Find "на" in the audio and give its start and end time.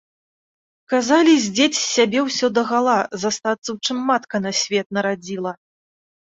4.47-4.51